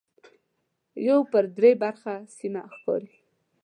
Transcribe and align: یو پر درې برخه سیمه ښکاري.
یو 1.07 1.19
پر 1.31 1.43
درې 1.57 1.71
برخه 1.83 2.13
سیمه 2.37 2.63
ښکاري. 2.75 3.13